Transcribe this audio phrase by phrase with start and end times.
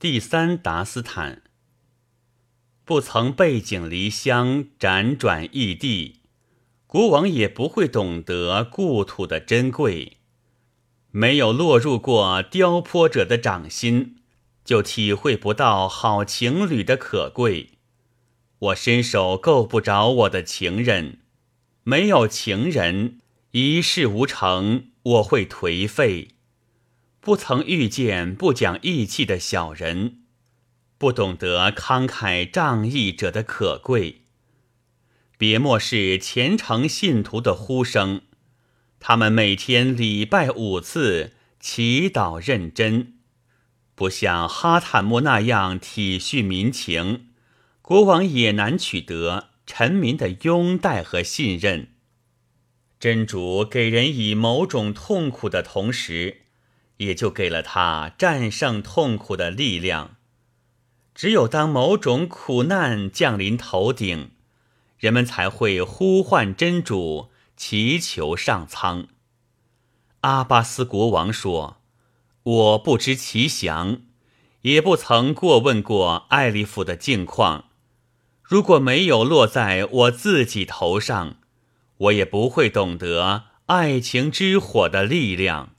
[0.00, 1.42] 第三达斯坦，
[2.84, 6.20] 不曾背井离乡，辗转异地，
[6.86, 10.18] 国王也不会懂得故土的珍贵。
[11.10, 14.18] 没有落入过雕坡者的掌心，
[14.64, 17.70] 就体会不到好情侣的可贵。
[18.60, 21.18] 我伸手够不着我的情人，
[21.82, 23.18] 没有情人，
[23.50, 26.28] 一事无成，我会颓废。
[27.20, 30.22] 不曾遇见不讲义气的小人，
[30.96, 34.22] 不懂得慷慨仗义者的可贵。
[35.36, 38.22] 别漠视虔诚信徒的呼声，
[38.98, 43.14] 他们每天礼拜五次，祈祷认真，
[43.94, 47.28] 不像哈坦木那样体恤民情，
[47.82, 51.88] 国王也难取得臣民的拥戴和信任。
[52.98, 56.46] 真主给人以某种痛苦的同时。
[56.98, 60.16] 也就给了他战胜痛苦的力量。
[61.14, 64.30] 只有当某种苦难降临头顶，
[64.98, 69.08] 人们才会呼唤真主，祈求上苍。
[70.20, 71.80] 阿巴斯国王说
[72.44, 74.02] ：“我不知其详，
[74.62, 77.64] 也不曾过问过艾利夫的境况。
[78.42, 81.36] 如果没有落在我自己头上，
[81.96, 85.74] 我也不会懂得爱情之火的力量。”